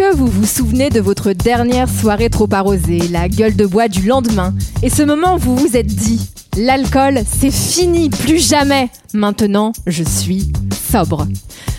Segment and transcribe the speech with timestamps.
[0.00, 4.08] Que vous vous souvenez de votre dernière soirée trop arrosée, la gueule de bois du
[4.08, 4.54] lendemain?
[4.82, 6.26] Et ce moment où vous vous êtes dit
[6.56, 10.52] L'alcool, c'est fini, plus jamais Maintenant, je suis
[10.90, 11.26] sobre.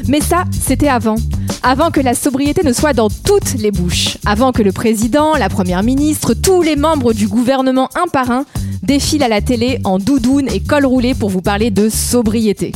[0.07, 1.15] Mais ça, c'était avant.
[1.63, 4.19] Avant que la sobriété ne soit dans toutes les bouches.
[4.23, 8.45] Avant que le président, la première ministre, tous les membres du gouvernement un par un
[8.83, 12.71] défilent à la télé en doudoune et col roulé pour vous parler de sobriété.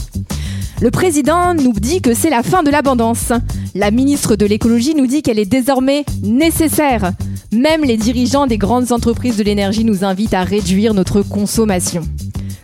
[0.81, 3.31] Le président nous dit que c'est la fin de l'abondance.
[3.75, 7.13] La ministre de l'écologie nous dit qu'elle est désormais nécessaire.
[7.53, 12.01] Même les dirigeants des grandes entreprises de l'énergie nous invitent à réduire notre consommation.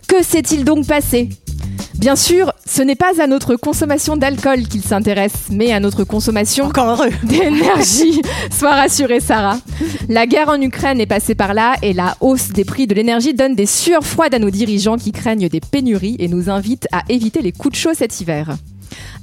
[0.08, 1.30] Que s'est-il donc passé?
[2.02, 6.68] Bien sûr, ce n'est pas à notre consommation d'alcool qu'il s'intéresse, mais à notre consommation
[7.22, 8.20] d'énergie.
[8.50, 9.60] Sois rassurée, Sarah.
[10.08, 13.34] La guerre en Ukraine est passée par là et la hausse des prix de l'énergie
[13.34, 17.04] donne des sueurs froides à nos dirigeants qui craignent des pénuries et nous invitent à
[17.08, 18.56] éviter les coups de chaud cet hiver.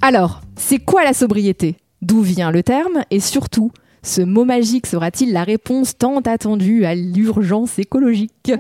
[0.02, 1.76] Alors, c'est quoi la sobriété?
[2.02, 3.04] D'où vient le terme?
[3.12, 8.54] Et surtout, ce mot magique sera-t-il la réponse tant attendue à l'urgence écologique?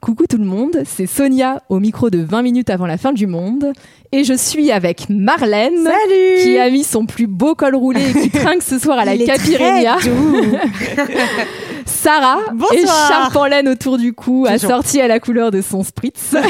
[0.00, 3.26] Coucou tout le monde, c'est Sonia au micro de 20 minutes avant la fin du
[3.26, 3.72] monde
[4.12, 8.12] et je suis avec Marlène Salut qui a mis son plus beau col roulé et
[8.12, 9.96] qui trinque ce soir à la Capirénia.
[11.88, 12.74] Sarah, Bonsoir.
[13.10, 16.34] écharpe en laine autour du cou, assortie à la couleur de son spritz.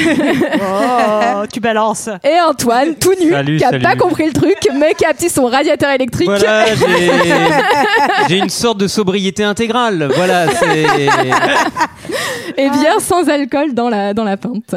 [0.61, 2.09] Oh, tu balances.
[2.23, 3.83] Et Antoine, tout nu, Salut, qui a salut.
[3.83, 6.27] pas compris le truc, mais qui a petit son radiateur électrique.
[6.27, 6.65] Voilà,
[8.27, 10.09] j'ai- une sorte de sobriété intégrale.
[10.15, 10.85] Voilà, c'est.
[12.57, 14.75] Et bien sans alcool dans la, dans la pinte.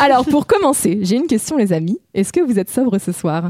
[0.00, 1.98] Alors, pour commencer, j'ai une question, les amis.
[2.14, 3.44] Est-ce que vous êtes sobre ce soir?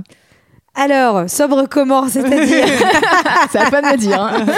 [0.77, 2.65] Alors, sobre comment C'est-à-dire
[3.51, 4.21] C'est à toi de me dire.
[4.21, 4.47] hein.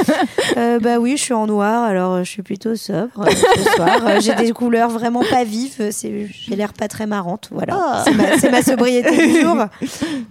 [0.59, 3.63] Euh, Bah oui, je suis en noir, alors euh, je suis plutôt sobre euh, ce
[3.73, 3.97] soir.
[4.07, 7.49] Euh, J'ai des couleurs vraiment pas vives, j'ai l'air pas très marrante.
[7.51, 9.57] Voilà, c'est ma, c'est ma sobriété du jour.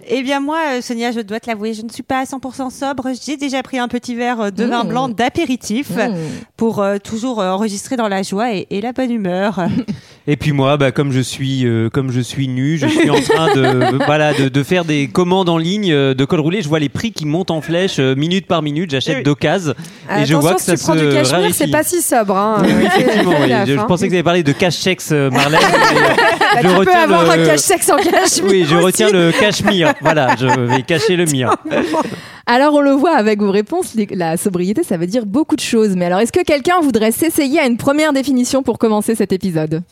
[0.06, 3.08] Eh bien moi, Sonia, je dois te l'avouer, je ne suis pas à 100% sobre.
[3.20, 4.88] J'ai déjà pris un petit verre de vin Mmh.
[4.88, 6.14] blanc d'apéritif Mmh.
[6.56, 9.66] pour toujours enregistrer dans la joie et, et la bonne humeur.
[10.28, 13.20] Et puis moi, bah, comme je suis, euh, comme je suis nu, je suis en
[13.20, 16.62] train de, voilà, de, de faire des commandes en ligne euh, de col roulé.
[16.62, 18.90] Je vois les prix qui montent en flèche euh, minute par minute.
[18.92, 19.22] J'achète Oui.
[19.24, 19.74] d'occasion
[20.16, 22.36] et je vois que ça si tu prends se du cachemire, c'est pas si sobre.
[22.36, 22.62] Hein.
[22.64, 23.52] Oui, effectivement, oui.
[23.66, 23.84] Je, je hein.
[23.88, 25.58] pensais que vous avez parlé de cash checks, euh, Marlène.
[25.60, 26.02] mais, euh,
[26.54, 28.50] Bah, je tu peux avoir le- un cache-sexe en cachemire.
[28.52, 28.84] Oui, je aussi.
[28.84, 29.94] retiens le cachemire.
[30.02, 31.56] Voilà, je vais cacher le mire.
[32.46, 35.94] Alors, on le voit avec vos réponses, la sobriété, ça veut dire beaucoup de choses.
[35.96, 39.82] Mais alors, est-ce que quelqu'un voudrait s'essayer à une première définition pour commencer cet épisode?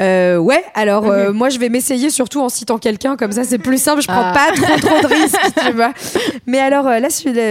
[0.00, 3.58] Euh, ouais, alors euh, moi je vais m'essayer surtout en citant quelqu'un, comme ça c'est
[3.58, 4.32] plus simple, je prends Ah.
[4.34, 5.92] pas trop trop de risques, tu vois.
[6.46, 7.08] Mais alors euh, là,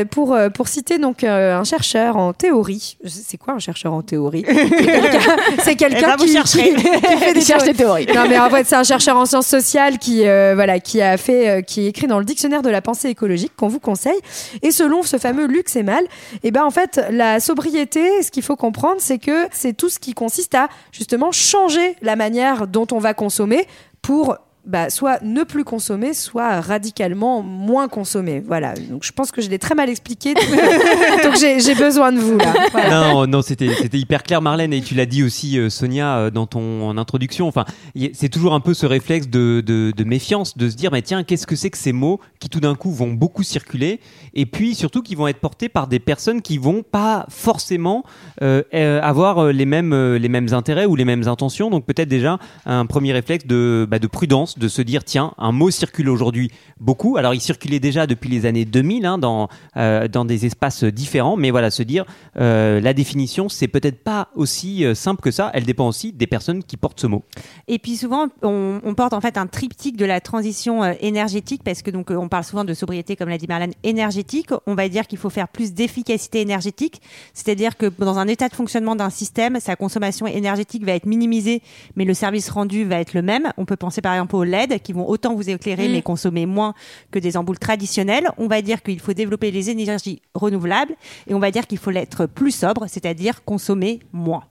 [0.10, 4.02] pour, euh, pour citer donc euh, un chercheur en théorie, c'est quoi un chercheur en
[4.02, 4.46] théorie?
[5.64, 8.08] C'est quelqu'un- Eh ben, vous qui, qui- qui fait des cherche des théories.
[8.16, 11.18] Non mais en fait c'est un chercheur en sciences sociales qui euh, voilà qui a
[11.18, 14.20] fait euh, qui écrit dans le dictionnaire de la pensée écologique qu'on vous conseille
[14.62, 16.04] et selon ce fameux Luc Semal
[16.44, 20.00] et ben en fait la sobriété ce qu'il faut comprendre c'est que c'est tout ce
[20.00, 23.67] qui consiste à justement changer la manière dont on va consommer
[24.01, 24.38] pour
[24.69, 28.40] bah, soit ne plus consommer, soit radicalement moins consommer.
[28.46, 28.75] Voilà.
[28.75, 30.35] Donc je pense que je l'ai très mal expliqué.
[31.24, 32.53] Donc j'ai besoin de vous là.
[32.72, 32.90] Voilà.
[32.90, 36.46] Non, non, c'était hyper clair, Marlène, et tu l'as dit aussi, euh, Sonia, euh, dans
[36.46, 37.47] ton en introduction.
[37.47, 37.66] Enfin,
[38.13, 41.24] c'est toujours un peu ce réflexe de, de, de méfiance, de se dire, mais tiens,
[41.24, 44.00] qu'est-ce que c'est que ces mots qui tout d'un coup vont beaucoup circuler,
[44.36, 48.03] et puis surtout qui vont être portés par des personnes qui vont pas forcément
[48.44, 48.62] euh,
[49.01, 51.72] avoir les mêmes les mêmes intérêts ou les mêmes intentions.
[51.72, 52.38] Donc peut-être déjà
[52.68, 56.52] un premier réflexe de bah, de prudence, de se dire, tiens, un mot circule aujourd'hui
[56.80, 57.18] beaucoup.
[57.18, 61.38] Alors il circulait déjà depuis les années 2000 hein, dans euh, dans des espaces différents,
[61.38, 62.06] mais voilà, se dire
[62.38, 65.52] euh, la définition, c'est peut-être pas aussi euh, simple que ça.
[65.53, 67.24] Elle dépend aussi des personnes qui portent ce mot.
[67.68, 71.92] Et puis souvent, on, porte en fait un triptyque de la transition énergétique parce que
[71.92, 74.50] donc on parle souvent de sobriété, comme l'a dit Marlène, énergétique.
[74.66, 77.01] On va dire qu'il faut faire plus d'efficacité énergétique,
[77.33, 81.62] c'est-à-dire que dans un état de fonctionnement d'un système, sa consommation énergétique va être minimisée,
[81.95, 83.51] mais le service rendu va être le même.
[83.57, 86.74] On peut penser par exemple aux LED qui vont autant vous éclairer mais consommer moins
[87.12, 88.30] que des ampoules traditionnelles.
[88.38, 90.94] On va dire qu'il faut développer les énergies renouvelables
[91.28, 94.44] et on va dire qu'il faut être plus sobre, c'est-à-dire consommer moins.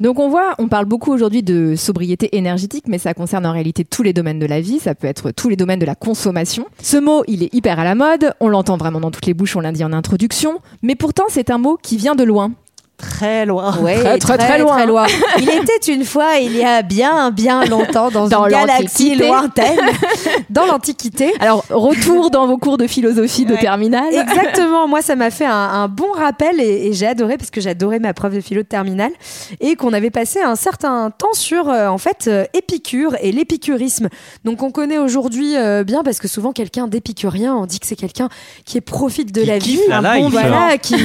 [0.00, 3.84] Donc on voit, on parle beaucoup aujourd'hui de sobriété énergétique, mais ça concerne en réalité
[3.84, 6.66] tous les domaines de la vie, ça peut être tous les domaines de la consommation.
[6.82, 9.56] Ce mot, il est hyper à la mode, on l'entend vraiment dans toutes les bouches,
[9.56, 12.52] on l'a dit en introduction, mais pourtant c'est un mot qui vient de loin.
[13.08, 13.76] Très loin.
[13.78, 15.06] Ouais, Très, très, très loin.
[15.38, 19.28] Il était une fois, il y a bien, bien longtemps, dans, Dans une galaxie l'Antiquité.
[19.28, 19.80] lointaine.
[20.50, 21.32] Dans l'Antiquité.
[21.40, 23.60] Alors, retour dans vos cours de philosophie de Ouais.
[23.60, 24.12] terminale.
[24.12, 27.60] Exactement, moi ça m'a fait un, un bon rappel et, et j'ai adoré parce que
[27.60, 29.12] j'adorais ma prof de philo de terminale
[29.60, 34.08] et qu'on avait passé un certain temps sur euh, en fait euh, Épicure et l'épicurisme.
[34.44, 37.96] Donc on connaît aujourd'hui euh, bien parce que souvent quelqu'un d'épicurien, on dit que c'est
[37.96, 38.28] quelqu'un
[38.64, 40.22] qui profite de Qui la vie, la un life.
[40.24, 40.96] bon voilà, qui,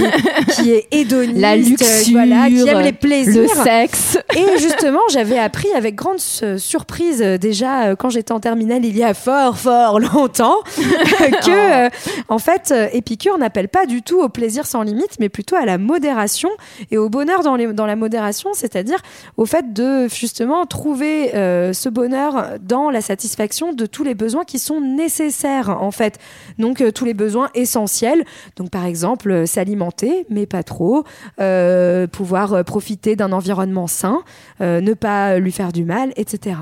[0.55, 1.57] qui est hédoniste, La euh,
[1.97, 3.41] luxure, voilà, qui aime les plaisirs.
[3.41, 4.17] le sexe.
[4.35, 8.85] Et justement, j'avais appris avec grande euh, surprise euh, déjà euh, quand j'étais en terminale
[8.85, 11.89] il y a fort fort longtemps que euh,
[12.27, 15.65] en fait euh, Épicure n'appelle pas du tout au plaisir sans limite mais plutôt à
[15.65, 16.49] la modération
[16.91, 18.99] et au bonheur dans, les, dans la modération, c'est-à-dire
[19.37, 24.43] au fait de justement trouver euh, ce bonheur dans la satisfaction de tous les besoins
[24.43, 26.19] qui sont nécessaires en fait.
[26.57, 28.23] Donc euh, tous les besoins essentiels.
[28.55, 31.03] Donc par exemple euh, s'alimenter mais pas trop,
[31.39, 31.78] euh,
[32.11, 34.21] pouvoir euh, profiter d'un environnement sain,
[34.61, 36.57] euh, ne pas lui faire du mal, etc.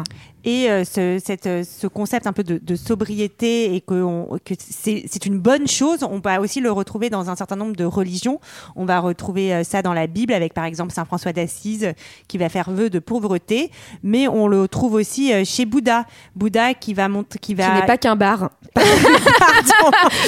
[0.50, 4.40] Et euh, ce, cette, euh, ce concept un peu de, de sobriété et que, on-
[4.46, 7.84] que c'est une bonne chose, on va aussi le retrouver dans un certain nombre de
[7.84, 8.40] religions.
[8.78, 11.92] On va retrouver euh, ça dans la Bible avec par exemple Saint François d'Assise
[12.30, 13.72] qui va faire vœu de pauvreté,
[14.04, 16.06] mais on le trouve aussi chez Bouddha.
[16.34, 18.50] Bouddha qui va monter, qui n'est pas qu'un bar.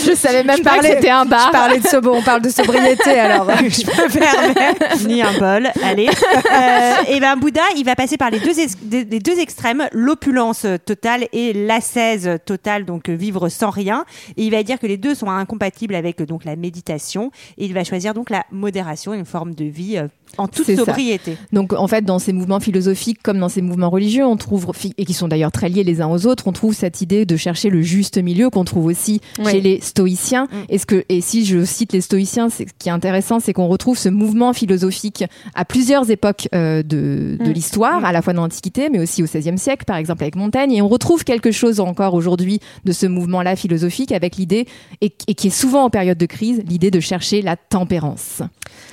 [0.06, 1.48] Je savais même Je pas parlais- que c'était un bar.
[1.48, 3.50] Je parlais de sobre, on parle de sobriété alors.
[3.58, 6.10] je me permets, ni un bol, allez.
[6.10, 8.52] Euh, et ben Bouddha, il va passer par les deux,
[8.92, 14.06] les deux extrêmes, l'opulence totale et l'ascèse totale, donc euh, vivre sans rien.
[14.38, 17.32] Il va dire que les deux sont incompatibles avec euh, donc la méditation.
[17.60, 20.76] Et il va choisir donc la modération, une forme de vie euh, en toute ça.
[20.76, 21.38] sobriété.
[21.54, 25.06] Donc en fait, dans ces mouvements philosophiques comme dans ces mouvements religieux, on trouve et
[25.06, 27.70] qui sont d'ailleurs très liés les uns aux autres, on trouve cette idée de chercher
[27.70, 29.52] le juste milieu qu'on trouve aussi Oui.
[29.52, 30.48] chez les stoïciens.
[30.70, 33.68] Et ce que et si je cite les stoïciens, ce qui est intéressant, c'est qu'on
[33.68, 35.24] retrouve ce mouvement philosophique
[35.56, 37.52] à plusieurs époques euh, de, de Mm.
[37.52, 40.72] l'histoire, à la fois dans l'Antiquité, mais aussi au XVIe siècle, par exemple avec Montaigne.
[40.74, 44.68] Et on retrouve quelque chose encore aujourd'hui de ce mouvement-là philosophique avec l'idée
[45.02, 48.42] et, et qui est souvent en période de crise, l'idée de chercher la tempérance.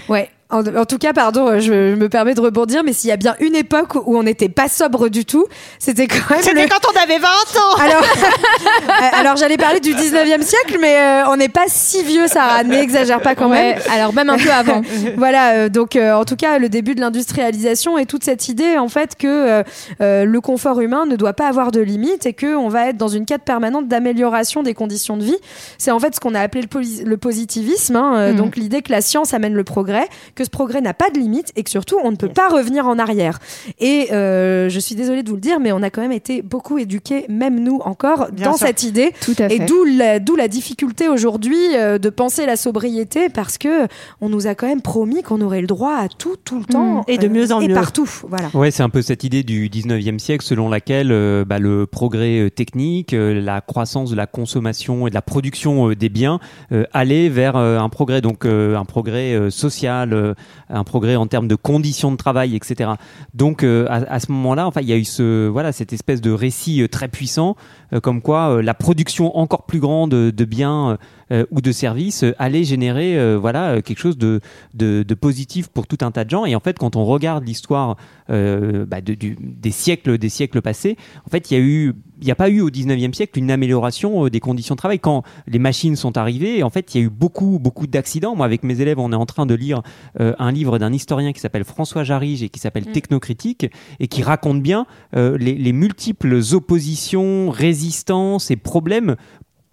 [0.08, 0.28] Ouais.
[0.48, 3.12] En, en tout cas, pardon, euh, je, je me permets de rebondir, mais s'il y
[3.12, 5.44] a bien une époque où on n'était pas sobre du tout,
[5.80, 6.68] c'était quand même le...
[6.68, 11.24] quand on avait 20 ans Alors, euh, alors j'allais parler du 19e siècle, mais euh,
[11.30, 13.76] on n'est pas si vieux, Sarah, n'exagère pas quand même.
[13.92, 14.82] Alors même un peu avant.
[15.16, 18.78] voilà, euh, donc euh, en tout cas, le début de l'industrialisation et toute cette idée
[18.78, 19.62] en fait que euh,
[20.00, 22.96] euh, le confort humain ne doit pas avoir de limite et que on va être
[22.96, 25.38] dans une quête permanente d'amélioration des conditions de vie.
[25.78, 28.36] C'est en fait ce qu'on a appelé le, posi- le positivisme, hein, euh, Mhm.
[28.36, 31.52] donc l'idée que la science amène le progrès, que ce progrès n'a pas de limite
[31.56, 33.40] et que surtout on ne peut pas revenir en arrière.
[33.80, 36.42] Et euh, je suis désolée de vous le dire, mais on a quand même été
[36.42, 38.66] beaucoup éduqués, même nous encore, Bien dans sûr.
[38.68, 39.12] cette idée.
[39.20, 39.64] Tout à Et fait.
[39.64, 43.88] d'où la, d'où la difficulté aujourd'hui euh, de penser la sobriété parce que
[44.20, 47.00] on nous a quand même promis qu'on aurait le droit à tout, tout le temps.
[47.00, 47.04] Mmh.
[47.08, 47.74] Et de mieux en et mieux.
[47.74, 48.08] partout.
[48.28, 48.48] Voilà.
[48.54, 52.40] Ouais, c'est un peu cette idée du 19e siècle selon laquelle euh, bah, le progrès
[52.40, 56.38] euh, technique, euh, la croissance de la consommation et de la production euh, des biens
[56.72, 60.25] euh, allait vers euh, un progrès, donc euh, un progrès euh, social, euh,
[60.68, 62.90] un progrès en termes de conditions de travail, etc.
[63.34, 66.30] Donc euh, à, ce moment-là, enfin, il y a eu ce voilà cette espèce de
[66.30, 67.56] récit euh, très puissant,
[67.92, 70.98] euh, comme quoi euh, la production encore plus grande de biens
[71.32, 74.40] euh, ou de services euh, allait générer euh, voilà euh, quelque chose de,
[74.74, 76.44] de, de positif pour tout un tas de gens.
[76.44, 77.96] Et en fait, quand on regarde l'histoire
[78.30, 81.94] euh, bah, de- du- des siècles des siècles passés, en fait, il y a eu
[82.18, 84.98] il n'y a pas eu au 19e siècle une amélioration des conditions de travail.
[84.98, 88.34] Quand les machines sont arrivées, en fait, il y a eu beaucoup, beaucoup d'accidents.
[88.34, 89.82] Moi, avec mes élèves, on est en train de lire
[90.20, 93.66] euh, un livre d'un historien qui s'appelle François Jarige et qui s'appelle Technocritique
[94.00, 99.16] et qui raconte bien euh, les, les multiples oppositions, résistances et problèmes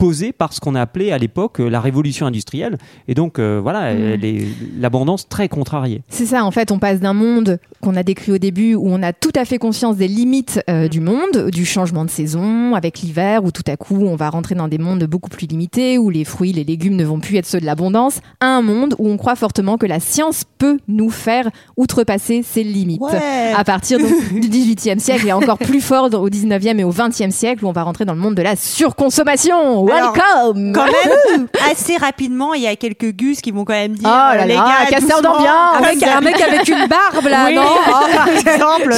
[0.04, 2.78] posés par ce qu'on a appelé à l'époque euh, la révolution industrielle.
[3.08, 4.46] Et donc, euh, voilà, euh, les-
[4.78, 6.02] l'abondance très contrariée.
[6.10, 9.02] C'est ça, en fait, on passe d'un monde qu'on a décrit au début où on
[9.02, 13.00] a tout à fait conscience des limites euh, du monde, du changement de saison avec
[13.00, 16.10] l'hiver, où tout à coup on va rentrer dans des mondes beaucoup plus limités, où
[16.10, 19.08] les fruits, les légumes ne vont plus être ceux de l'abondance, à un monde où
[19.08, 23.00] on croit fortement que la science peut nous faire outrepasser ces limites.
[23.02, 23.54] Ouais.
[23.56, 27.32] À partir donc, du 18e siècle et encore plus fort au 19e et au 20e
[27.32, 29.84] siècle où on va rentrer dans le monde de la surconsommation.
[29.94, 34.08] Welcome Quand même, assez rapidement, il y a quelques gus qui vont quand même dire
[34.08, 35.76] Oh là euh, les là, gars, casseur d'ambiance.
[35.78, 37.56] Avec un mec avec une barbe là, Oui.
[37.56, 38.94] non Oh, par exemple,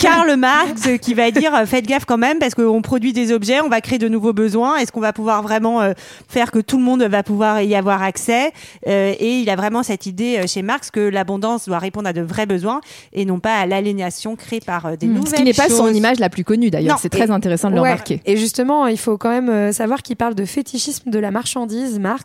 [0.00, 3.60] Karl Marx qui va dire euh, faites gaffe quand même parce qu'on produit des objets,
[3.60, 4.76] on va créer de nouveaux besoins.
[4.76, 5.92] Est-ce qu'on va pouvoir vraiment euh,
[6.28, 8.52] faire que tout le monde va pouvoir y avoir accès?
[8.86, 12.20] Euh, Et il a vraiment cette idée chez Marx que l'abondance doit répondre à de
[12.22, 12.80] vrais besoins
[13.12, 15.14] et non pas à l'aliénation créée par euh, des Hmm.
[15.14, 16.98] nouvelles Ce qui n'est pas son image la plus connue d'ailleurs.
[16.98, 17.90] C'est très Et- intéressant de le Ouais.
[17.90, 18.20] remarquer.
[18.26, 21.98] Et justement, il faut quand même savoir qu'il il parle de fétichisme de la marchandise,
[21.98, 22.24] Marx.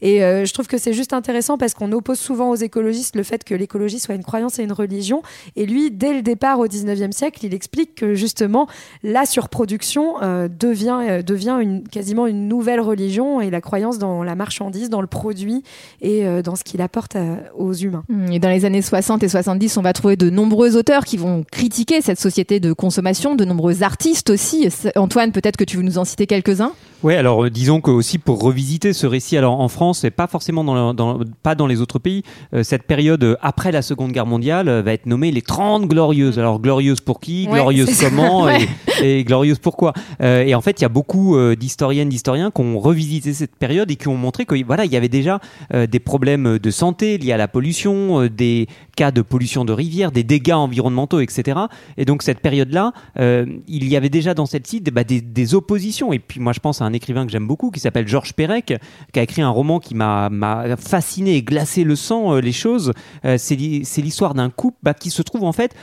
[0.00, 3.22] Et euh, je trouve que c'est juste intéressant parce qu'on oppose souvent aux écologistes le
[3.22, 5.22] fait que l'écologie soit une croyance et une religion.
[5.56, 8.68] Et lui, dès le départ au 19e siècle, il explique que justement
[9.02, 14.22] la surproduction euh, devient, euh, devient une, quasiment une nouvelle religion et la croyance dans
[14.22, 15.62] la marchandise, dans le produit
[16.00, 17.16] et euh, dans ce qu'il apporte
[17.56, 18.04] aux humains.
[18.30, 21.44] Et dans les années 60 et 70, on va trouver de nombreux auteurs qui vont
[21.50, 24.68] critiquer cette société de consommation, de nombreux artistes aussi.
[24.96, 26.72] Antoine, peut-être que tu veux nous en citer quelques-uns?
[27.02, 30.26] Ouais, alors euh, disons que aussi pour revisiter ce récit, alors en France et pas
[30.26, 33.80] forcément dans, le- dans- pas dans les autres pays, euh, cette période euh, après la
[33.80, 36.40] Seconde Guerre mondiale euh, va être nommée les 30 glorieuses.
[36.40, 38.42] Alors glorieuses pour qui, Ouais, glorieuses comment?
[38.46, 38.66] Ouais.
[39.00, 39.92] et, et glorieuses pourquoi.
[40.20, 43.88] Euh, et en fait, il y a beaucoup d'historiennes, d'historiens qui ont revisité cette période
[43.90, 45.38] et qui ont montré que voilà, il y avait déjà
[45.72, 50.24] des problèmes de santé liés à la pollution, des cas de pollution de rivières, des
[50.24, 51.60] dégâts environnementaux, etc.
[51.96, 56.12] Et donc cette période-là, il y avait déjà dans cette site bah, des, des oppositions.
[56.12, 58.74] Et puis moi, je pense à un écrivain que j'aime beaucoup qui s'appelle Georges Perec,
[59.12, 60.30] qui a écrit un roman qui m'a
[60.78, 62.92] fasciné et glacé le sang, euh, les choses.
[63.24, 65.74] Euh, c'est l'histoire d'un couple bah, qui se trouve en fait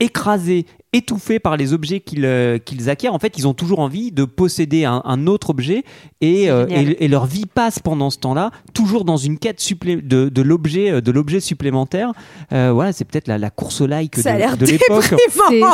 [0.00, 0.66] écrasé,
[0.96, 3.14] étouffé par les objets qu'ils euh, qu'ils acquièrent.
[3.14, 5.84] En fait, ils ont toujours envie de posséder un, un autre objet
[6.20, 10.00] et, euh, et, et leur vie passe pendant ce temps-là, toujours dans une quête supplé-
[10.00, 12.12] de, de l'objet euh, de l'objet supplémentaire.
[12.52, 15.04] Euh, voilà, c'est peut-être la, la course au like Ça de, de l'époque.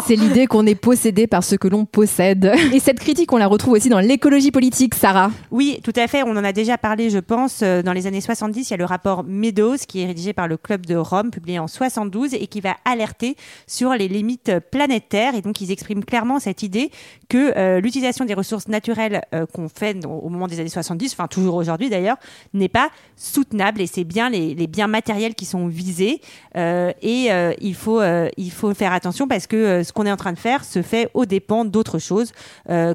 [0.07, 2.53] C'est l'idée qu'on est possédé par ce que l'on possède.
[2.73, 5.31] Et cette critique, on la retrouve aussi dans l'écologie politique, Sarah.
[5.51, 6.23] Oui, tout à fait.
[6.25, 7.61] On en a déjà parlé, je pense.
[7.63, 10.57] Dans les années 70, il y a le rapport Meadows qui est rédigé par le
[10.57, 13.37] Club de Rome, publié en 72 et qui va alerter
[13.67, 15.12] sur les limites planétaires.
[15.15, 16.91] Et donc, ils expriment clairement cette idée
[17.29, 21.13] que euh, l'utilisation des ressources naturelles euh, qu'on fait dans- au moment des années 70,
[21.13, 22.17] enfin toujours aujourd'hui d'ailleurs,
[22.55, 23.81] n'est pas soutenable.
[23.81, 26.21] Et c'est bien les, les biens matériels qui sont visés.
[26.57, 27.29] Euh, et
[27.61, 28.01] il, faut,
[28.37, 31.09] il faut faire attention parce que ce qu'on est en train de faire se fait
[31.15, 32.33] aux dépens d'autres choses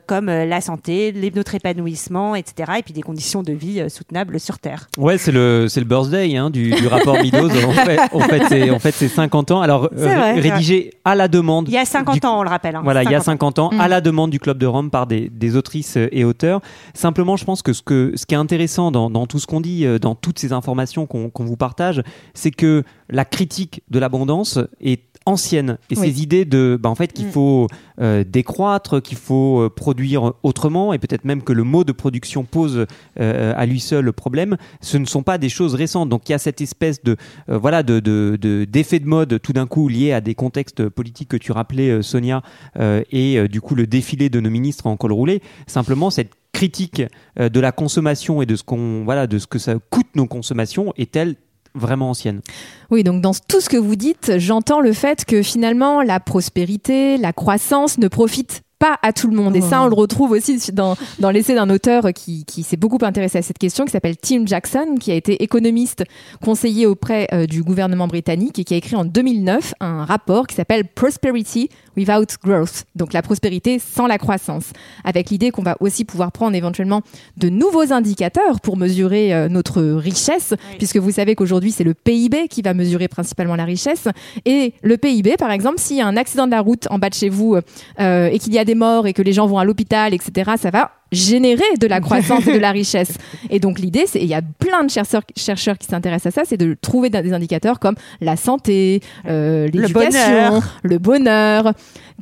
[0.06, 2.74] comme la santé, les- notre épanouissement, etc.
[2.80, 4.88] Et puis des conditions de vie soutenables sur Terre.
[4.98, 7.50] Ouais, c'est le c'est le birthday hein, du, du rapport Meadows.
[7.68, 9.62] En fait, en fait, fait c'est 50 ans.
[9.62, 10.40] Alors vrai.
[10.40, 11.68] rédigé à la demande.
[11.68, 12.76] Il y a 50 du- ans, on le rappelle.
[12.76, 12.82] hein.
[12.84, 13.80] Voilà, il y a 50 50 ans, Mm.
[13.82, 16.62] à la demande du Club de Rome par des, des autrices euh, et auteurs.
[16.94, 19.62] Simplement, je pense que ce, que, ce qui est intéressant dans, dans tout ce qu'on
[19.62, 22.02] dit, euh, dans toutes ces informations qu'on vous partage,
[22.34, 26.08] c'est que la critique de l'abondance est ancienne et Oui.
[26.10, 27.32] ces idées de bah, en fait qu'il Mm.
[27.32, 27.68] faut
[28.00, 32.46] euh, décroître qu'il faut euh, produire autrement et peut-être même que le mot de production
[32.46, 32.86] pose
[33.20, 36.32] euh, à lui seul le problème ce ne sont pas des choses récentes donc il
[36.32, 37.18] y a cette espèce de
[37.50, 41.28] voilà de de- de- d'effet de, mode tout d'un coup lié à des contextes politiques
[41.28, 42.42] que tu rappelais euh, Sonia
[42.80, 45.42] euh, et euh, du coup le défilé de nos ministres en col roulé.
[45.68, 47.04] Simplement cette critique
[47.38, 50.92] de la consommation et de ce qu'on voilà de ce que ça coûte nos consommations
[50.98, 51.36] est-elle
[51.76, 52.42] vraiment ancienne?
[52.90, 57.18] Oui, donc dans tout ce que vous dites, j'entends le fait que finalement la prospérité,
[57.18, 59.56] la croissance ne profitent pas à tout le monde.
[59.56, 63.00] Et ça, on le retrouve aussi dans, dans l'essai d'un auteur qui, qui s'est beaucoup
[63.02, 66.04] intéressé à cette question, qui s'appelle Tim Jackson, qui a été économiste
[66.44, 70.56] conseiller auprès euh, du gouvernement britannique et qui a écrit en 2009 un rapport qui
[70.56, 74.66] s'appelle Prosperity Without Growth, donc la prospérité sans la croissance,
[75.04, 77.02] avec l'idée qu'on va aussi pouvoir prendre éventuellement
[77.38, 82.48] de nouveaux indicateurs pour mesurer euh, notre richesse, puisque vous savez qu'aujourd'hui c'est le PIB
[82.50, 84.08] qui va mesurer principalement la richesse.
[84.46, 87.10] Et le PIB, par exemple, s'il y a un accident de la route en bas
[87.10, 87.58] de chez vous
[88.00, 90.52] euh, et qu'il y a des morts et que les gens vont à l'hôpital, etc.,
[90.58, 93.18] ça va générer de la croissance et de la richesse.
[93.50, 96.46] Et donc l'idée, c'est, il y a plein de chercheurs, chercheurs qui s'intéressent à ça,
[96.46, 100.80] c'est de trouver des indicateurs comme la santé, euh, l'éducation, bonheur.
[100.84, 101.74] le bonheur,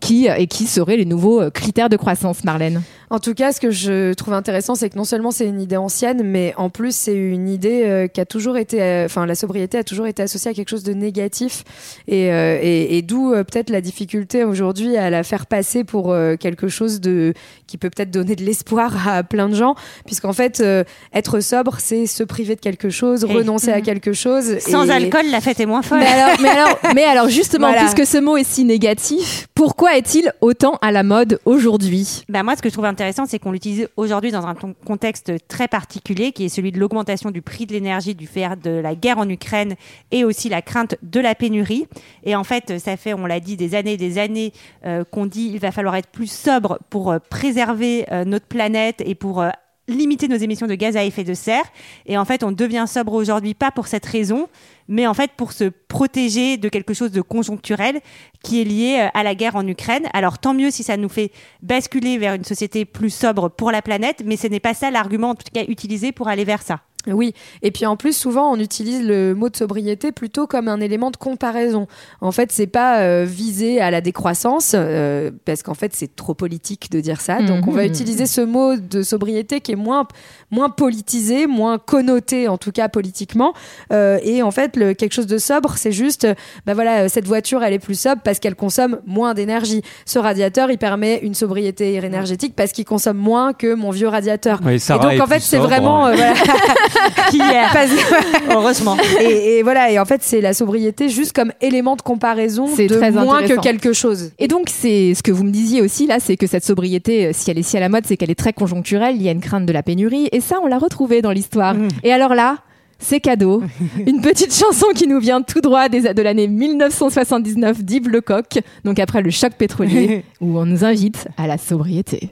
[0.02, 2.82] qui, et qui seraient les nouveaux euh, critères de croissance, Marlène?
[3.12, 5.78] En tout cas, ce que je trouve intéressant, c'est que non seulement c'est une idée
[5.78, 9.36] ancienne, mais en plus c'est une idée euh, qui a toujours été, euh, enfin la
[9.36, 11.64] sobriété a toujours été associée à quelque chose de négatif,
[12.08, 16.12] et, euh, et, et d'où euh, peut-être la difficulté aujourd'hui à la faire passer pour
[16.12, 17.34] euh, quelque chose de
[17.68, 19.76] qui peut peut-être donner de l'espoir à plein de gens,
[20.08, 20.84] puisqu'en fait euh,
[21.14, 24.58] être sobre, c'est se priver de quelque chose, Et- renoncer à quelque chose.
[24.60, 26.00] Sans et- alcool, la fête est moins folle.
[26.00, 27.84] Mais alors, mais alors, mais alors justement, Voilà.
[27.84, 32.56] puisque ce mot est si négatif, pourquoi est-il autant à la mode aujourd'hui Bah moi,
[32.56, 36.46] ce que je trouve intéressant, c'est qu'on l'utilise aujourd'hui dans un contexte très particulier, qui
[36.46, 39.76] est celui de l'augmentation du prix de l'énergie du fait de la guerre en Ukraine
[40.12, 41.88] et aussi la crainte de la pénurie.
[42.24, 44.54] Et en fait, ça fait, on l'a dit, des années et des années
[44.86, 49.02] euh, qu'on dit il va falloir être plus sobre pour euh, préserver euh, notre planète
[49.06, 49.46] et pour
[49.88, 51.66] limiter nos émissions de gaz à effet de serre.
[52.06, 54.48] Et en fait, on devient sobre aujourd'hui pas pour cette raison,
[54.88, 58.02] mais en fait pour se protéger de quelque chose de conjoncturel
[58.44, 60.08] qui est lié euh, à la guerre en Ukraine.
[60.14, 63.82] Alors tant mieux si ça nous fait basculer vers une société plus sobre pour la
[63.82, 66.82] planète, mais ce n'est pas ça l'argument en tout cas utilisé pour aller vers ça.
[67.08, 70.80] Oui, et puis en plus souvent on utilise le mot de sobriété plutôt comme un
[70.80, 71.88] élément de comparaison.
[72.22, 76.34] En fait, c'est pas euh, visé à la décroissance euh, parce qu'en fait c'est trop
[76.34, 77.42] politique de dire ça.
[77.42, 77.90] Donc on va Mhm.
[77.90, 80.08] utiliser ce mot de sobriété qui est moins
[80.52, 83.54] moins politisé, moins connoté en tout cas politiquement.
[83.92, 86.28] Euh, et en fait, le, quelque chose de sobre, c'est juste,
[86.66, 89.82] bah voilà, euh, cette voiture elle est plus sobre parce qu'elle consomme moins d'énergie.
[90.06, 94.60] Ce radiateur, il permet une sobriété énergétique parce qu'il consomme moins que mon vieux radiateur.
[94.66, 96.34] Oui, et donc en fait, c'est vraiment euh, voilà.
[97.30, 98.98] Qui hier Parce que- Heureusement.
[99.22, 102.88] et, et voilà, et en fait, c'est la sobriété juste comme élément de comparaison C'est
[102.88, 104.32] de très moins que quelque chose.
[104.40, 107.52] Et donc, c'est ce que vous me disiez aussi là, c'est que cette sobriété, si
[107.52, 109.16] elle est si à la mode, c'est qu'elle est très conjoncturelle.
[109.16, 111.74] Il y a une crainte de la pénurie, et ça, on l'a retrouvé dans l'histoire.
[111.76, 111.88] Mhm.
[112.04, 112.58] Et alors là,
[112.98, 113.62] c'est cadeau.
[114.08, 119.00] Une petite chanson qui nous vient tout droit des, de l'année 1979 d'Yves Lecoq, donc
[119.00, 122.30] après le choc pétrolier, où on nous invite à la sobriété.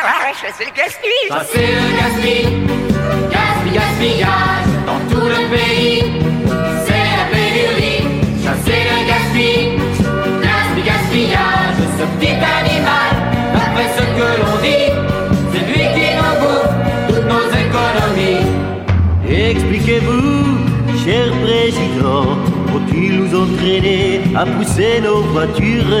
[0.00, 1.44] Chasser le gaspillage,
[3.28, 6.00] gaspillage, gaspillage dans tout le pays.
[6.86, 8.02] C'est la pénurie.
[8.42, 9.76] Chasser le gaspillage,
[10.40, 11.80] gaspillage, gaspillage.
[11.98, 13.12] Ce petit animal,
[13.52, 14.88] d'après ce que l'on dit,
[15.52, 16.74] c'est lui qui nous bouffe
[17.08, 18.46] toutes nos économies.
[19.28, 20.58] Expliquez-vous,
[21.04, 22.24] cher président,
[22.72, 25.92] faut-il nous entraîner à pousser nos voitures,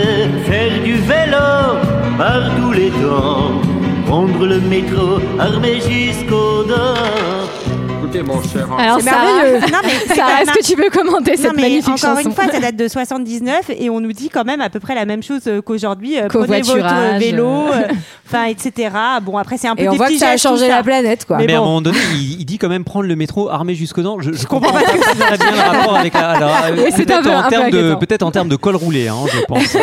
[0.46, 1.76] faire du vélo
[2.16, 3.60] par tous les temps,
[4.50, 7.39] le métro armé jusqu'aux dents
[8.12, 9.60] Écoutez, mon cher Alors, C'est Sarah, merveilleux.
[9.72, 12.16] Non, mais c'est Sarah, quand est-ce que tu veux commenter Non, cette mais magnifique encore
[12.16, 14.80] chanson une fois, ça date de 79 et on nous dit quand même à peu
[14.80, 16.18] près la même chose euh, qu'aujourd'hui.
[16.18, 17.86] Euh, Prenez votre euh, vélo, euh,
[18.26, 18.90] enfin, etc.
[19.22, 20.78] Bon, après, c'est un peu Et on des voit que ça a changé ça.
[20.78, 21.36] la planète, quoi.
[21.36, 23.76] Mais, Mais à un moment donné, il, il dit quand même prendre le métro armé
[23.76, 24.18] jusqu'aux dents.
[24.20, 27.96] Je, je comprends pas a bien le rapport avec la.
[27.96, 29.76] Peut-être en termes de col roulé, hein, je pense.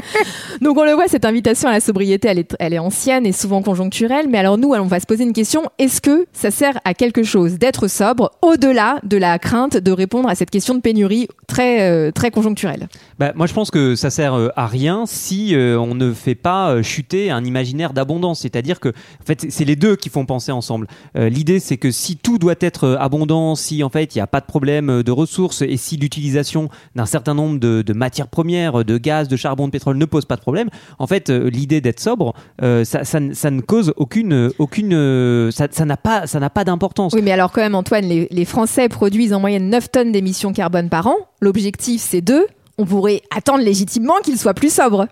[0.60, 3.32] Donc on le voit, cette invitation à la sobriété, elle est, elle est ancienne et
[3.32, 4.26] souvent conjoncturelle.
[4.28, 7.22] Mais alors nous, on va se poser une question est-ce que ça sert à quelque
[7.22, 7.58] chose
[7.88, 12.30] sobre au-delà de la crainte de répondre à cette question de pénurie très euh, très
[12.30, 16.12] conjoncturelle Bah, moi, je pense que ça sert euh, à rien si euh, on ne
[16.12, 18.40] fait pas chuter un imaginaire d'abondance.
[18.40, 20.86] C'est-à-dire que, en fait, c'est- les deux qui font penser ensemble.
[21.14, 24.26] L'idée, c'est que si tout doit être euh, abondant, si en fait il n'y a
[24.26, 28.84] pas de problème euh, de ressources et si l'utilisation d'un certain nombre de, matières premières,
[28.84, 30.68] de gaz, de charbon, de pétrole ne pose pas de problème,
[30.98, 35.96] en fait, euh, l'idée d'être sobre, euh, ça, ne- cause aucune, aucune, euh, ça n'a
[35.96, 37.12] pas, ça pas d'importance.
[37.12, 40.52] Oui, mais alors quand même, Antoine, les, les Français produisent en moyenne 9 tonnes d'émissions
[40.52, 41.16] carbone par an.
[41.40, 42.46] L'objectif, c'est 2.
[42.78, 45.06] On pourrait attendre légitimement qu'ils soient plus sobres.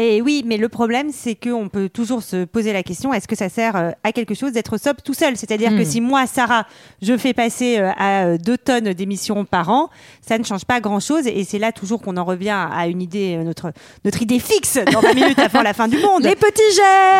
[0.00, 3.34] Et oui, mais le problème, c'est qu'on peut toujours se poser la question est-ce que
[3.36, 5.36] ça sert euh, à quelque chose d'être sobre tout seul?
[5.36, 5.84] C'est-à-dire que Hmm.
[5.84, 6.66] si moi, Sarah,
[7.02, 9.88] je fais passer euh, à 2 tonnes d'émissions par an,
[10.26, 11.26] ça ne change pas grand-chose.
[11.26, 13.72] Et c'est là toujours qu'on en revient à une idée, euh, notre,
[14.04, 16.22] notre idée fixe dans 20 minutes avant la fin du monde.
[16.22, 16.62] Les petits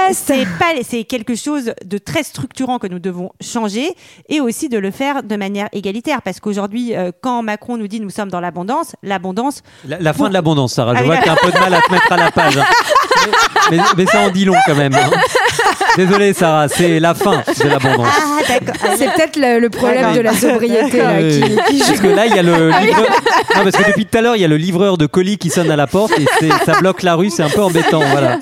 [0.07, 3.93] gestes C'est pas, c'est quelque chose de très structurant que nous devons changer
[4.29, 6.23] et aussi de le faire de manière égalitaire.
[6.23, 10.29] Parce qu'aujourd'hui, euh, quand Macron nous dit nous sommes dans l'abondance, l'abondance, La, la fin
[10.29, 10.95] de l'abondance, Sarah.
[10.95, 12.31] Je Ah vois que tu as un peu de mal à te mettre à la
[12.31, 12.57] page.
[12.57, 12.65] hein.
[13.71, 14.95] Mais, mais ça en dit long quand même.
[14.95, 15.11] hein.
[15.97, 18.07] Désolé, Sarah, c'est la fin de l'abondance.
[18.09, 21.41] ah d'accord, C'est peut-être le, le problème de la sobriété là, Oui.
[21.41, 21.85] qui, qui joue.
[21.89, 23.07] Parce que là, il y a le livreur...
[23.57, 25.51] Non, parce que depuis tout à l'heure, il y a le livreur de colis qui
[25.51, 26.27] sonne à la porte et
[26.65, 28.01] ça bloque la rue, c'est un peu embêtant.
[28.11, 28.39] Voilà.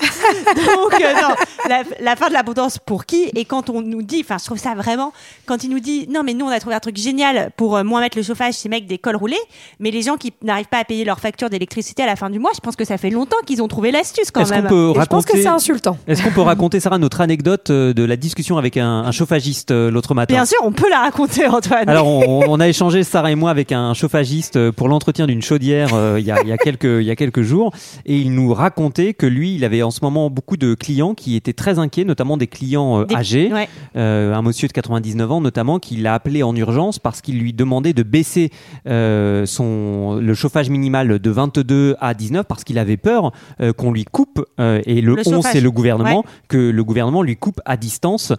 [0.55, 1.35] Donc, euh, non,
[1.69, 4.57] la, la fin de l'abondance pour qui Et quand on nous dit, enfin, je trouve
[4.57, 5.13] ça vraiment,
[5.45, 7.83] quand il nous dit, non, mais nous, on a trouvé un truc génial pour euh,
[7.83, 9.37] moins mettre le chauffage, ces mecs des cols roulés,
[9.79, 12.39] mais les gens qui n'arrivent pas à payer leur facture d'électricité à la fin du
[12.39, 14.67] mois, je pense que ça fait longtemps qu'ils ont trouvé l'astuce quand Est-ce qu'on même.
[14.67, 15.97] peut Et je pense que raconter c'est insultant.
[16.07, 19.71] Est-ce qu'on peut raconter, Sarah, notre anecdote euh, de la discussion avec un, un chauffagiste
[19.71, 20.33] euh, l'autre matin?
[20.33, 21.87] Bien sûr, on peut la raconter, Antoine.
[21.89, 25.93] Alors, on, on a échangé, Sarah et moi, avec un chauffagiste pour l'entretien d'une chaudière
[25.93, 27.71] euh, il, y a, il, y a quelques, il y a quelques jours.
[28.05, 31.35] Et il nous racontait que lui, il avait en ce moment beaucoup de clients qui
[31.35, 33.51] étaient très inquiets, notamment des clients euh, Des- âgés.
[33.51, 33.67] Ouais.
[33.95, 37.53] Euh, un monsieur de 99 ans, notamment, qui l'a appelé en urgence parce qu'il lui
[37.53, 38.51] demandait de baisser
[38.87, 43.31] euh, son, le chauffage minimal de 22 à 19 parce qu'il avait peur
[43.77, 45.51] qu'on lui coupe, et le, Le 11 chauffage.
[45.53, 46.31] c'est le gouvernement, Ouais.
[46.49, 48.31] que le gouvernement lui coupe à distance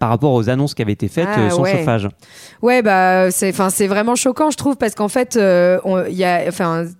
[0.00, 1.78] par rapport aux annonces qui avaient été faites Ah, son ouais.
[1.78, 2.08] chauffage.
[2.62, 3.52] Ouais, bah c'est,
[3.86, 6.50] vraiment choquant, je trouve, parce qu'en fait, il y a,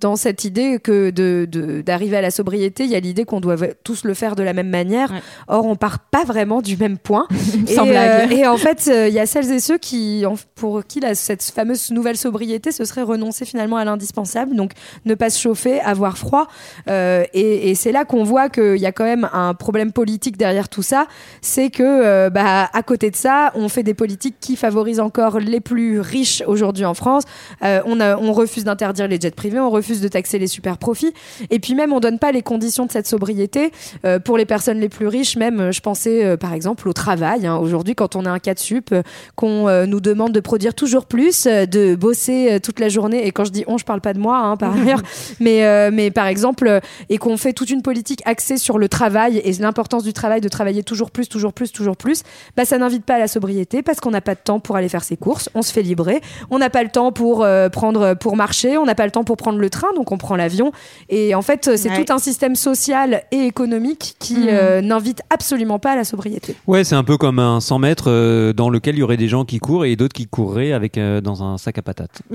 [0.01, 3.41] dans cette idée que de, de- d'arriver à la sobriété, il y a l'idée qu'on
[3.41, 5.11] doit tous le faire de la même manière.
[5.11, 5.21] Ouais.
[5.49, 7.27] Or, on part pas vraiment du même point.
[7.67, 8.33] Sans et, blague.
[8.33, 11.15] et en fait, euh, il y a celles et ceux qui, en- pour qui la,
[11.15, 14.73] cette fameuse nouvelle sobriété, ce serait renoncer finalement à l'indispensable, donc
[15.05, 16.47] ne pas se chauffer, avoir froid.
[16.89, 20.37] Euh, et et c'est là qu'on voit qu'il y a quand même un problème politique
[20.37, 21.07] derrière tout ça,
[21.41, 25.39] c'est que euh, bah, à côté de ça, on fait des politiques qui favorisent encore
[25.39, 27.25] les plus riches aujourd'hui en France.
[27.63, 30.79] Euh, on, a- on refuse d'interdire les jets privés, on refuse de taxer les super
[30.79, 31.13] profits,
[31.51, 33.73] et puis même on donne pas les conditions de cette sobriété
[34.05, 36.89] euh, pour pour les personnes les plus riches, même, euh, je pensais euh, par exemple
[36.89, 37.47] au travail.
[37.47, 37.57] hein.
[37.59, 39.03] Aujourd'hui, quand on a un cas de sup, euh,
[39.37, 43.45] qu'on euh, nous demande de produire toujours plus, de bosser toute la journée, et quand
[43.45, 45.01] je dis on, je parle pas de moi, hein, par ailleurs,
[45.41, 49.53] mais, mais par exemple, et qu'on fait toute une politique axée sur le travail et
[49.53, 52.25] l'importance du travail, de travailler toujours plus, toujours plus, toujours plus,
[52.57, 54.89] bah, ça n'invite pas à la sobriété parce qu'on n'a pas de temps pour aller
[54.89, 56.21] faire ses courses, on se fait librer,
[56.51, 59.37] on n'a pas le temps pour prendre, pour marcher, on n'a pas le temps pour
[59.37, 60.73] prendre le train, donc on prend l'avion.
[61.09, 62.03] Et en fait, c'est Ouais.
[62.05, 64.49] tout un système social et économique qui Mhm.
[64.51, 66.55] euh, n'invite absolument pas à la sobriété.
[66.67, 69.29] Ouais, c'est un peu comme un 100 mètres euh, dans lequel il y aurait des
[69.29, 72.23] gens qui courent et d'autres qui courraient avec euh, dans un sac à patates.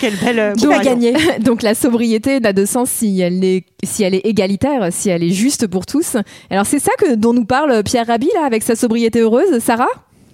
[0.00, 0.52] Quelle belle.
[0.56, 0.82] Qui a comparaison.
[0.82, 5.08] gagné Donc la sobriété n'a de sens si elle est si elle est égalitaire, si
[5.10, 6.16] elle est juste pour tous.
[6.50, 9.86] Alors c'est ça que dont nous parle Pierre Rabhi là avec sa sobriété heureuse, Sarah?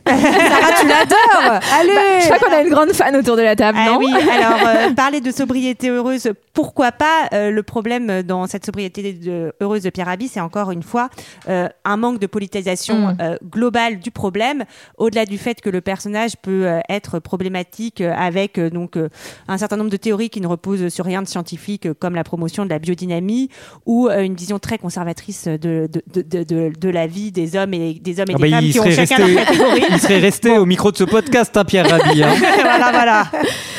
[0.06, 3.54] Sarah, tu l'adores Allez Bah, Je crois qu'on a une grande fan autour de la
[3.56, 8.22] table, Ah non oui, alors euh, parler de sobriété heureuse, pourquoi pas Euh, Le problème
[8.22, 11.08] dans cette sobriété de- heureuse de Pierre Rabhi, c'est encore une fois
[11.48, 13.16] euh, un manque de politisation Mm.
[13.20, 14.64] euh, globale du problème,
[14.98, 19.08] au-delà du fait que le personnage peut euh, être problématique euh, avec euh, donc euh,
[19.48, 22.24] un certain nombre de théories qui ne reposent sur rien de scientifique, euh, comme la
[22.24, 23.48] promotion de la biodynamie
[23.86, 25.56] ou euh, une vision très conservatrice de,
[25.90, 28.50] de, de, de, de- de la vie des hommes et des hommes et Ah des
[28.50, 29.84] bah, femmes qui ont chacun resté- leur catégorie.
[29.92, 32.22] Il serait resté au micro de ce podcast, hein, Pierre Rabhi.
[32.22, 32.31] hein.
[32.61, 33.24] voilà, voilà.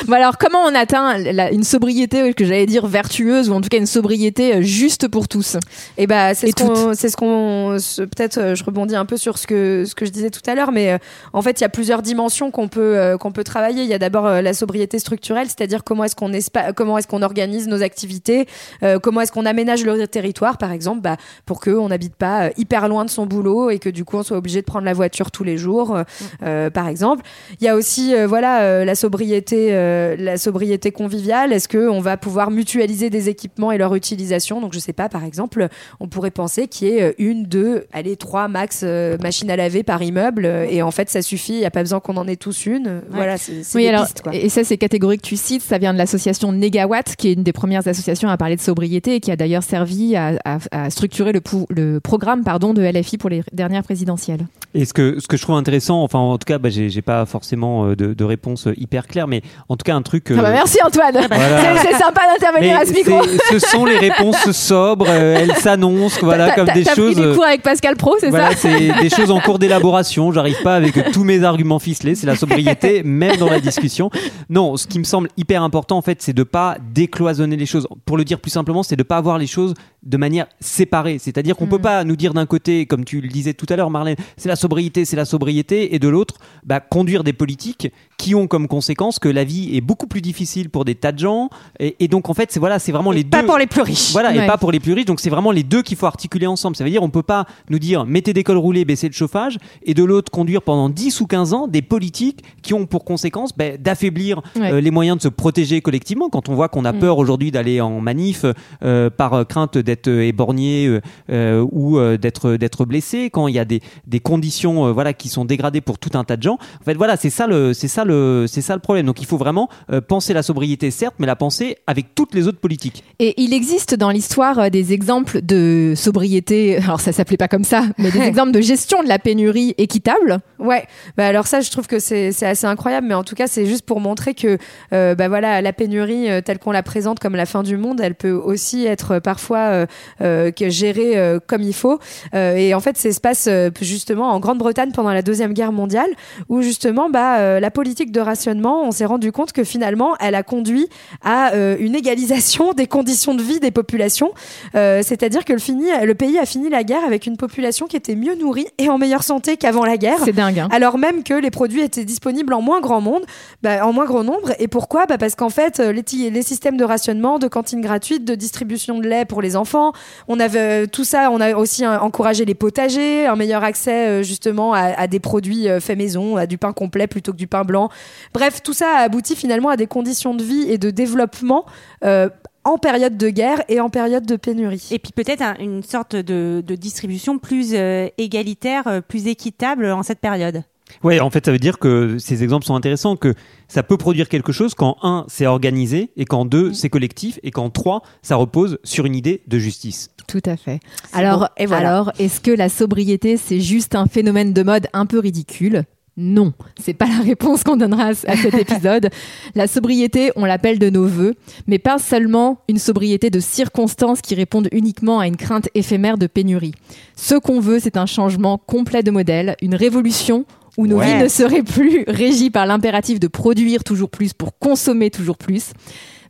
[0.06, 3.68] Bon alors comment on atteint la- une sobriété que j'allais dire vertueuse ou en tout
[3.70, 5.56] cas une sobriété euh, juste pour tous?
[5.96, 9.06] Et bah c'est Et ce qu'on c'est ce qu'on ce- peut-être euh, je rebondis un
[9.06, 10.98] peu sur ce que ce que je disais tout à l'heure mais euh,
[11.32, 13.94] en fait il y a plusieurs dimensions qu'on peut euh, qu'on peut travailler il y
[13.94, 16.30] a d'abord euh, la sobriété structurelle c'est-à-dire comment est-ce qu'on
[16.76, 18.46] comment est-ce qu'on organise nos activités
[18.82, 22.44] euh, comment est-ce qu'on aménage le territoire par exemple bah, pour que on n'habite pas
[22.44, 24.84] euh, hyper loin de son boulot et que du coup on soit obligé de prendre
[24.84, 25.96] la voiture tous les jours
[26.42, 27.22] euh, par exemple.
[27.60, 31.52] Il y a aussi euh, voilà euh, la sobriété euh, la sobriété conviviale.
[31.52, 34.60] Est-ce que on va pouvoir mutualiser des équipements et leur utilisation?
[34.60, 35.68] Donc je sais pas par exemple
[36.00, 39.82] on pourrait penser qu'il y ait une deux allez trois max euh, machines à laver
[39.82, 42.36] par immeuble et en fait ça suffit il y a pas besoin qu'on en ait
[42.36, 43.02] tous une.
[43.10, 44.34] Voilà c'est c'est Oui, des alors, pistes quoi.
[44.34, 47.42] et ça, ces catégories que tu cites, ça vient de l'association Negawatt, qui est une
[47.42, 50.90] des premières associations à parler de sobriété et qui a d'ailleurs servi à, à- à
[50.90, 51.40] structurer le,
[51.70, 54.46] le programme pardon, de LFI pour les dernières présidentielles.
[54.74, 57.24] Et ce que, ce que je trouve intéressant, enfin en tout cas, bah, j'ai pas
[57.26, 60.30] forcément euh, de, de réponse euh, hyper claire, mais en tout cas un truc.
[60.30, 61.76] euh, Ah bah merci Antoine Voilà.
[61.82, 66.50] C'est- sympa d'intervenir à ce micro ce sont les réponses sobres, euh, elles s'annoncent, voilà,
[66.54, 67.14] comme des choses.
[67.14, 70.32] pris des cours avec Pascal Pro, c'est Voilà, ça c'est des choses en cours d'élaboration.
[70.32, 72.14] J'arrive pas avec tous mes arguments ficelés.
[72.14, 74.10] C'est la sobriété, même dans la discussion.
[74.50, 77.86] Non, ce qui me semble hyper important, en fait, c'est de pas décloisonner les choses.
[78.06, 81.18] Pour le dire plus simplement, c'est de pas avoir les choses de manière séparée.
[81.18, 83.90] C'est-à-dire qu'on peut pas nous dire d'un côté, comme tu le disais tout à l'heure,
[83.90, 88.34] Marlène, c'est la sobriété, c'est la sobriété, et de l'autre, bah, conduire des politiques qui
[88.34, 91.50] ont comme conséquence que la vie est beaucoup plus difficile pour des tas de gens.
[91.80, 93.46] Et, et donc, en fait, c'est voilà, c'est vraiment les Pas deux.
[93.48, 94.12] pour les plus riches.
[94.12, 94.44] Voilà, Ouais.
[94.44, 95.04] et pas pour les plus riches.
[95.06, 96.76] Donc c'est vraiment les deux qu'il faut articuler ensemble.
[96.76, 99.58] Ça veut dire on peut pas nous dire mettez des cols roulés, baissez le chauffage,
[99.84, 103.50] et de l'autre conduire pendant 10 ou 15 ans des politiques qui ont pour conséquence
[103.56, 104.72] ben, d'affaiblir Ouais.
[104.72, 106.28] euh, les moyens de se protéger collectivement.
[106.30, 106.98] Quand on voit qu'on a Mm.
[107.00, 108.44] peur aujourd'hui d'aller en manif
[108.84, 113.64] euh, par euh, crainte d'être éborgné euh, ou d'être d'être blessé, quand il y a
[113.64, 116.58] des, des conditions voilà qui sont dégradées pour tout un tas de gens.
[116.80, 119.06] En fait voilà, c'est ça le c'est ça le c'est ça le problème.
[119.06, 122.48] Donc il faut vraiment euh, penser la sobriété certes, mais la penser avec toutes les
[122.48, 123.04] autres politiques.
[123.18, 127.64] Et il existe dans l'histoire euh, des exemples de sobriété, alors ça s'appelait pas comme
[127.64, 130.40] ça, mais des exemples de gestion de la pénurie équitable.
[130.58, 133.46] Ouais, bah alors ça, je trouve que c'est c'est assez incroyable, mais en tout cas,
[133.46, 134.58] c'est juste pour montrer que
[134.92, 138.00] euh, bah voilà, la pénurie euh, telle qu'on la présente comme la fin du monde,
[138.00, 139.86] elle peut aussi être parfois euh,
[140.20, 141.98] euh, gérée euh, comme il faut.
[142.34, 143.48] Euh, et en fait, ça se passe
[143.80, 146.10] justement en Grande-Bretagne pendant la deuxième guerre mondiale,
[146.48, 150.34] où justement, bah euh, la politique de rationnement, on s'est rendu compte que finalement, elle
[150.34, 150.88] a conduit
[151.22, 154.32] à euh, une égalisation des conditions de vie des populations.
[154.74, 157.96] Euh, C'est-à-dire que le, fini, le pays a fini la guerre avec une population qui
[157.96, 160.58] était mieux nourrie et en meilleure santé qu'avant la guerre C'est dingue.
[160.58, 160.68] hein.
[160.72, 163.24] alors même que les produits étaient disponibles en moins grand monde,
[163.62, 164.52] bah, en moins grand nombre.
[164.58, 165.06] Et pourquoi?
[165.06, 169.06] Bah Parce qu'en fait, les, les systèmes de rationnement, de cantines gratuites, de distribution de
[169.08, 169.92] lait pour les enfants,
[170.28, 171.30] on avait tout ça.
[171.30, 175.43] On a aussi euh, encouragé les potagers, un meilleur accès justement à, à des produits
[175.50, 177.88] euh, faits maison, à du pain complet plutôt que du pain blanc.
[178.32, 181.64] Bref, tout ça a abouti finalement à des conditions de vie et de développement.
[182.04, 182.28] euh,
[182.66, 184.88] en période de guerre et en période de pénurie.
[184.90, 189.84] Et puis peut-être un- une sorte de, de distribution plus euh, égalitaire, euh, plus équitable
[189.84, 190.62] en cette période.
[191.02, 193.34] Ouais, en fait, ça veut dire que ces exemples sont intéressants, que
[193.68, 197.50] ça peut produire quelque chose quand un, c'est organisé, et quand deux, c'est collectif, et
[197.50, 200.08] quand trois, ça repose sur une idée de justice.
[200.26, 200.80] Tout à fait.
[201.12, 201.88] Alors, bon, et voilà.
[201.90, 205.84] alors est-ce que la sobriété, c'est juste un phénomène de mode un peu ridicule?
[206.16, 209.10] Non, c'est pas la réponse qu'on donnera à cet épisode.
[209.56, 211.34] La sobriété, on l'appelle de nos voeux,
[211.66, 216.28] mais pas seulement une sobriété de circonstances qui répondent uniquement à une crainte éphémère de
[216.28, 216.74] pénurie.
[217.16, 220.44] Ce qu'on veut, c'est un changement complet de modèle, une révolution
[220.76, 221.16] où nos Ouais.
[221.16, 225.72] vies ne seraient plus régies par l'impératif de produire toujours plus pour consommer toujours plus,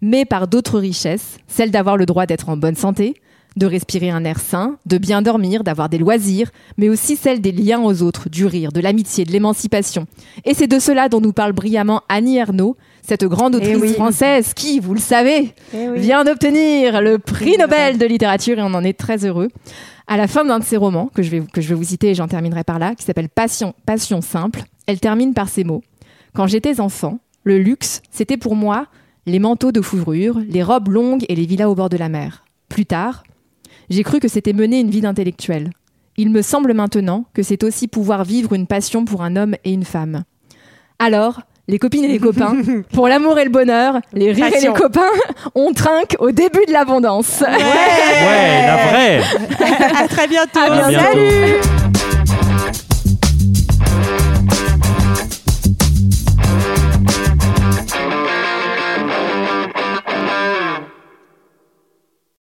[0.01, 3.15] mais par d'autres richesses, celle d'avoir le droit d'être en bonne santé,
[3.57, 7.53] de respirer un air sain, de bien dormir, d'avoir des loisirs, mais aussi celle des
[7.53, 10.07] liens aux autres, du rire, de l'amitié, de l'émancipation.
[10.45, 13.93] Et c'est de cela dont nous parle brillamment Annie Ernaux, cette grande autrice Eh oui.
[13.93, 16.01] française qui, vous le savez, Eh oui.
[16.01, 19.49] vient d'obtenir le prix Nobel de littérature et on en est très heureux.
[20.07, 22.11] À la fin d'un de ses romans, que je vais, que je vais vous citer
[22.11, 25.83] et j'en terminerai par là, qui s'appelle Passion, Passion simple, elle termine par ces mots.
[26.35, 28.87] Quand j'étais enfant, le luxe, c'était pour moi
[29.27, 32.45] les manteaux de fourrure, les robes longues et les villas au bord de la mer.
[32.69, 33.23] Plus tard,
[33.91, 35.71] j'ai cru que c'était mener une vie d'intellectuel.
[36.17, 39.73] Il me semble maintenant que c'est aussi pouvoir vivre une passion pour un homme et
[39.73, 40.25] une femme.
[40.99, 42.57] Alors, les copines et les copains,
[42.93, 44.73] pour l'amour et le bonheur, les rires Passion.
[44.73, 45.11] et les copains,
[45.55, 47.41] on trinque au début de l'abondance.
[47.41, 49.21] Ouais, la vraie
[50.05, 50.61] à très bientôt.
[50.61, 50.91] À bientôt.
[50.91, 51.05] bientôt.
[51.11, 51.84] Salut